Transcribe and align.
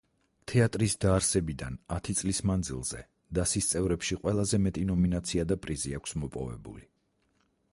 თეატრის 0.51 0.93
დაარსებიდან 1.03 1.75
ათი 1.97 2.15
წლის 2.21 2.39
მანძილზე 2.51 3.01
დასის 3.39 3.69
წევრებში 3.73 4.17
ყველაზე 4.23 4.61
მეტი 4.69 4.87
ნომინაცია 4.93 5.45
და 5.53 5.59
პრიზი 5.67 5.95
აქვს 5.99 6.17
მოპოვებული. 6.25 6.87